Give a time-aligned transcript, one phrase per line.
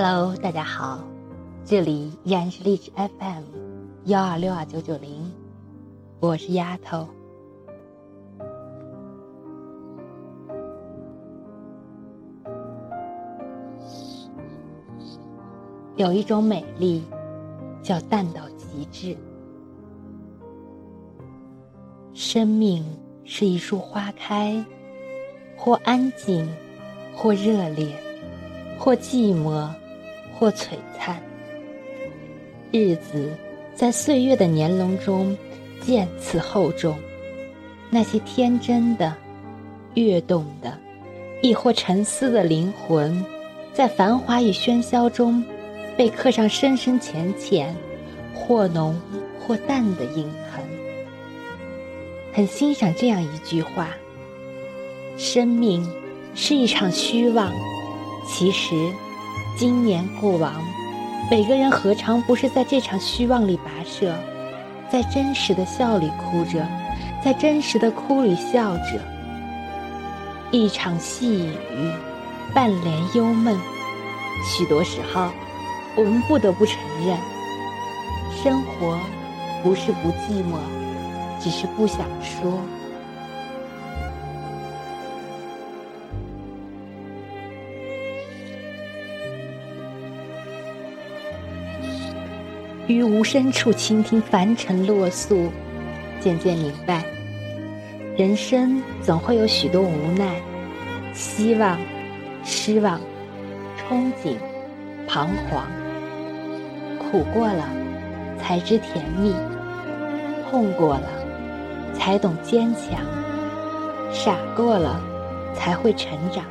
[0.00, 1.00] Hello，大家好，
[1.64, 3.42] 这里依然是荔枝 FM
[4.04, 5.28] 幺二六二九九零，
[6.20, 7.08] 我是丫头。
[15.96, 17.02] 有一种美丽，
[17.82, 19.16] 叫淡到极致。
[22.14, 22.84] 生命
[23.24, 24.64] 是一束花开，
[25.56, 26.48] 或安静，
[27.12, 28.00] 或热烈，
[28.78, 29.68] 或寂寞，
[30.38, 31.20] 或璀璨。
[32.70, 33.36] 日子
[33.74, 35.36] 在岁月的年轮中
[35.82, 36.96] 渐次厚重，
[37.90, 39.14] 那些天真的、
[39.94, 40.78] 跃动的，
[41.42, 43.24] 亦或沉思的灵魂，
[43.72, 45.44] 在繁华与喧嚣中。
[45.96, 47.74] 被刻上深深浅浅、
[48.32, 48.96] 或浓
[49.40, 50.64] 或淡的印痕。
[52.32, 53.88] 很欣赏这样一句话
[55.18, 55.84] ：“生命
[56.36, 57.52] 是一场虚妄。”
[58.30, 58.76] 其实，
[59.58, 60.54] 今年过往，
[61.28, 64.14] 每个人何尝不是在这场虚妄里跋涉，
[64.88, 66.64] 在真实的笑里哭着，
[67.24, 69.00] 在真实的哭里笑着。
[70.52, 71.92] 一场细雨，
[72.54, 73.60] 半帘幽梦，
[74.44, 75.28] 许多时候。
[75.96, 77.18] 我们不得不承认，
[78.40, 78.96] 生活
[79.64, 80.54] 不是不寂寞，
[81.40, 82.60] 只是不想说。
[92.88, 95.52] 于无声处倾听凡尘落素，
[96.20, 97.04] 渐渐明白，
[98.16, 100.40] 人生总会有许多无奈、
[101.12, 101.78] 希望、
[102.42, 102.98] 失望、
[103.76, 104.36] 憧憬、
[105.06, 105.66] 彷徨。
[106.98, 107.68] 苦过了，
[108.40, 109.34] 才知甜蜜；
[110.50, 111.08] 痛过了，
[111.92, 113.00] 才懂坚强；
[114.10, 114.98] 傻过了，
[115.54, 116.42] 才会成长。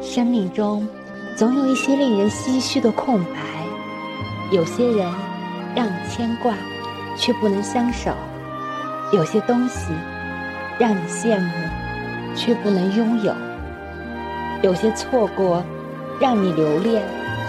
[0.00, 0.88] 生命中，
[1.36, 3.59] 总有一些令人唏嘘的空白。
[4.50, 5.12] 有些人
[5.74, 6.54] 让你牵挂，
[7.16, 8.12] 却不能相守；
[9.12, 9.92] 有些东西
[10.78, 11.52] 让你羡慕，
[12.34, 13.32] 却不能拥有；
[14.62, 15.64] 有些错过，
[16.20, 17.02] 让你留恋。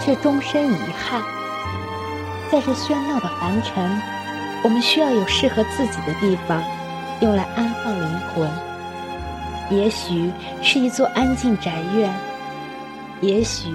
[0.04, 1.22] 却终身遗憾。
[2.50, 3.88] 在这喧闹的凡尘，
[4.64, 6.60] 我们需要有适合自己的地方，
[7.20, 8.50] 用来安放灵魂。
[9.70, 12.12] 也许是一座安静宅院，
[13.20, 13.72] 也许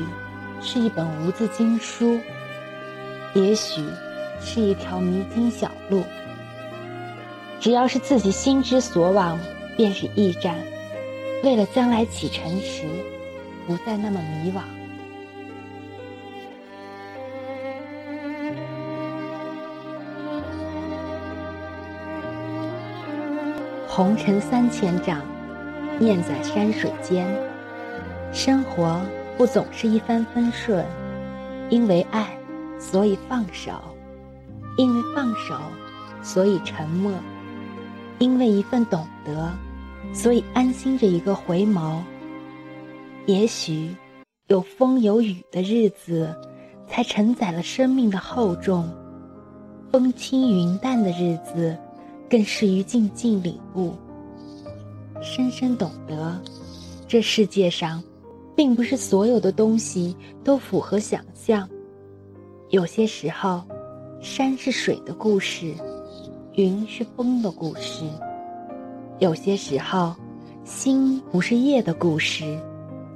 [0.59, 2.19] 是一本无字经书，
[3.33, 3.83] 也许
[4.39, 6.03] 是一条迷津小路。
[7.59, 9.39] 只要是自己心之所往，
[9.75, 10.55] 便是驿站。
[11.43, 12.83] 为了将来启程时，
[13.65, 14.61] 不再那么迷惘。
[23.87, 25.21] 红尘三千丈，
[25.97, 27.27] 念在山水间。
[28.31, 29.01] 生活
[29.35, 30.85] 不总是一帆风顺，
[31.69, 32.36] 因为爱，
[32.79, 33.73] 所以放手；
[34.77, 35.55] 因为放手，
[36.21, 37.11] 所以沉默；
[38.19, 39.51] 因为一份懂得，
[40.13, 41.99] 所以安心着一个回眸。
[43.25, 43.95] 也许
[44.47, 46.33] 有风有雨的日子，
[46.87, 48.83] 才承载了生命的厚重；
[49.91, 51.77] 风轻云淡的日子。
[52.29, 53.93] 更适于静静领悟，
[55.21, 56.37] 深深懂得，
[57.07, 58.03] 这世界上，
[58.53, 60.13] 并不是所有的东西
[60.43, 61.65] 都符合想象。
[62.69, 63.63] 有些时候，
[64.19, 65.73] 山是水的故事，
[66.55, 68.03] 云是风的故事；
[69.19, 70.13] 有些时候，
[70.65, 72.59] 心不是夜的故事，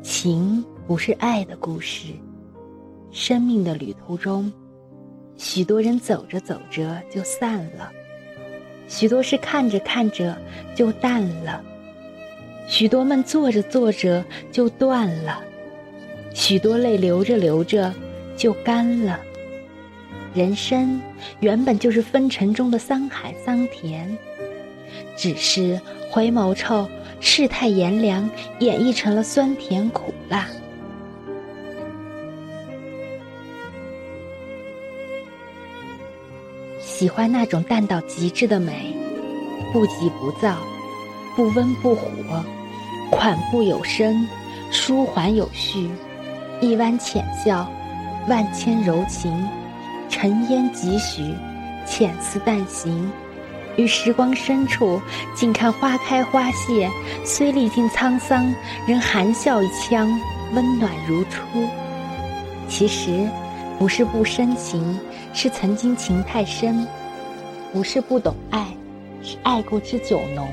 [0.01, 2.13] 情不是爱的故事。
[3.11, 4.49] 生命的旅途中，
[5.35, 7.91] 许多人走着走着就散了。
[8.87, 10.37] 许多事看着看着
[10.73, 11.61] 就淡了，
[12.69, 15.43] 许多梦做着做着就断了，
[16.33, 17.93] 许多泪流着流着
[18.37, 19.19] 就干了。
[20.33, 21.01] 人生
[21.41, 24.17] 原本就是风尘中的桑海桑田，
[25.17, 25.79] 只是
[26.09, 26.87] 回眸处
[27.19, 28.29] 世态炎凉，
[28.59, 30.47] 演绎成了酸甜苦辣。
[36.79, 38.95] 喜欢那种淡到极致的美，
[39.73, 40.57] 不急不躁，
[41.35, 42.07] 不温不火，
[43.11, 44.25] 款步有声，
[44.71, 45.89] 舒缓有序，
[46.61, 47.69] 一弯浅笑，
[48.27, 49.31] 万千柔情，
[50.11, 51.33] 尘烟几许，
[51.87, 53.11] 浅思淡行，
[53.77, 55.01] 于时光深处，
[55.35, 56.87] 静看花开花谢，
[57.25, 58.53] 虽历尽沧桑，
[58.85, 60.07] 仍含笑一腔，
[60.53, 61.39] 温暖如初。
[62.67, 63.27] 其实。
[63.79, 64.99] 不是不深情，
[65.33, 66.85] 是曾经情太深；
[67.73, 68.67] 不是不懂爱，
[69.23, 70.47] 是爱过之酒浓。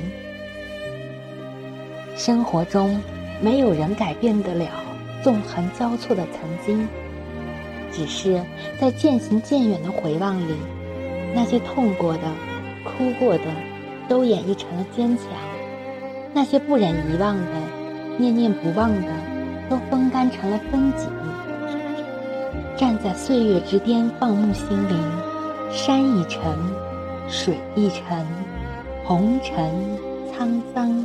[2.16, 2.98] 生活中
[3.42, 4.64] 没有人改变得了，
[5.22, 6.88] 纵横交错的曾经。
[7.92, 8.40] 只是
[8.80, 10.54] 在渐行渐远的回望里，
[11.34, 12.22] 那些痛过的、
[12.84, 13.44] 哭过的，
[14.08, 15.26] 都演绎成了坚强；
[16.32, 17.52] 那些不忍遗忘的、
[18.18, 19.08] 念念不忘的，
[19.68, 21.08] 都风干成了风景。
[22.76, 24.96] 站在岁月之巅，放牧心灵，
[25.72, 26.40] 山一程，
[27.28, 28.26] 水一程，
[29.04, 29.98] 红尘
[30.32, 31.04] 沧桑，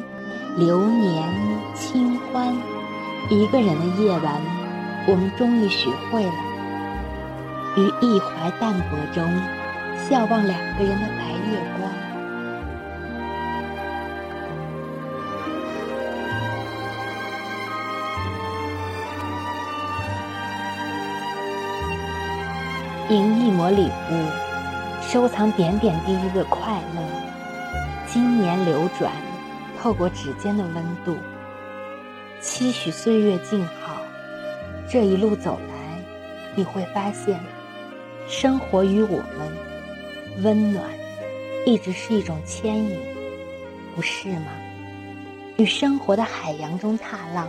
[0.58, 1.24] 流年
[1.74, 2.56] 清欢。
[3.30, 4.40] 一个人的夜晚，
[5.08, 6.34] 我们终于学会了。
[7.76, 9.24] 于一怀淡泊中，
[10.08, 11.92] 笑望两个人的白月光。
[23.10, 27.02] 迎一抹礼物，收藏点点滴滴的快乐。
[28.08, 29.12] 经年流转，
[29.82, 31.18] 透过指尖的温度，
[32.40, 33.98] 期许岁月静好。
[34.88, 36.04] 这一路走来，
[36.56, 37.40] 你会发现。
[38.28, 39.52] 生活于我们，
[40.42, 40.86] 温暖
[41.66, 42.98] 一直是一种牵引，
[43.96, 44.48] 不是吗？
[45.58, 47.48] 与生活的海洋中踏浪，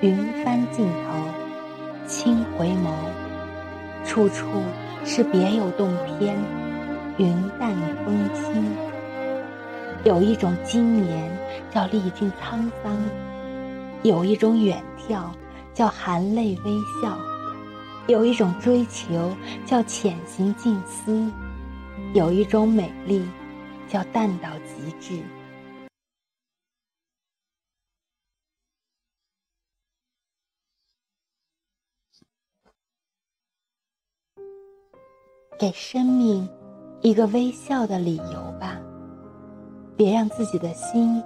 [0.00, 2.90] 云帆尽头，轻回眸，
[4.06, 4.46] 处处
[5.04, 6.36] 是别有洞天，
[7.18, 8.64] 云淡风轻。
[10.04, 11.30] 有一种经年
[11.74, 12.96] 叫历尽沧桑，
[14.02, 15.24] 有一种远眺
[15.74, 16.72] 叫含泪微
[17.02, 17.18] 笑。
[18.06, 21.30] 有一种追求叫潜行静思，
[22.12, 23.24] 有一种美丽
[23.88, 25.22] 叫淡到极致。
[35.56, 36.48] 给生命
[37.02, 38.80] 一个微笑的理由吧，
[39.96, 41.22] 别让自己的心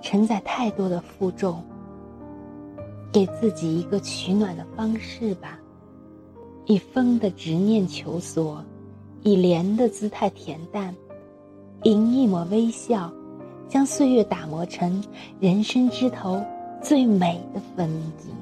[0.00, 1.64] 承载太多的负重。
[3.12, 5.60] 给自己一个取暖的方式吧。
[6.66, 8.64] 以风的执念求索，
[9.22, 10.94] 以莲的姿态恬淡，
[11.82, 13.12] 迎一抹微笑，
[13.68, 15.02] 将岁月打磨成
[15.40, 16.42] 人生枝头
[16.82, 17.86] 最美的风
[18.18, 18.34] 景。